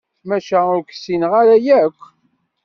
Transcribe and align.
Maca 0.27 0.59
ur 0.73 0.81
k-ssineɣ 0.83 1.31
ara 1.41 1.55
akk. 1.81 1.99